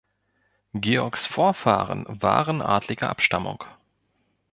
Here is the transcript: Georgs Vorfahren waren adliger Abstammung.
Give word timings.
Georgs 0.73 1.27
Vorfahren 1.27 2.05
waren 2.09 2.63
adliger 2.63 3.07
Abstammung. 3.11 3.63